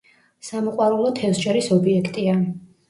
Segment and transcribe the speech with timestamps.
[0.47, 2.39] სამოყვარულო თევზჭერის ობიექტია.